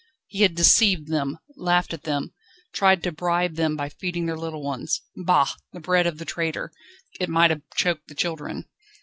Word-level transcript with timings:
He 0.25 0.41
had 0.41 0.55
deceived 0.55 1.09
them, 1.09 1.37
laughed 1.55 1.93
at 1.93 2.05
them, 2.05 2.33
tried 2.73 3.03
to 3.03 3.11
bribe 3.11 3.53
them 3.53 3.75
by 3.75 3.89
feeding 3.89 4.25
their 4.25 4.35
little 4.35 4.63
ones! 4.63 5.03
Bah! 5.15 5.49
the 5.73 5.79
bread 5.79 6.07
of 6.07 6.17
the 6.17 6.25
traitor! 6.25 6.71
It 7.19 7.29
might 7.29 7.51
have 7.51 7.61
choked 7.75 8.07
the 8.07 8.15
children. 8.15 8.65